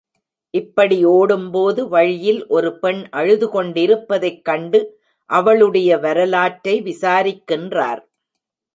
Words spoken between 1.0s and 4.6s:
ஓடும்போது வழியில் ஒரு பெண் அழுதுகொண்டிருப்பதைக்